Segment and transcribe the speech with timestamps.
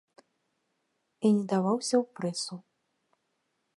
[1.29, 2.55] І не даваўся ў прэсу.